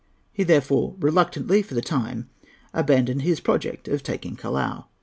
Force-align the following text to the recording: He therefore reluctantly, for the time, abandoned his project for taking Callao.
He 0.33 0.41
therefore 0.41 0.95
reluctantly, 0.99 1.61
for 1.61 1.75
the 1.75 1.81
time, 1.83 2.27
abandoned 2.73 3.21
his 3.21 3.39
project 3.39 3.87
for 3.87 3.99
taking 3.99 4.35
Callao. 4.35 4.87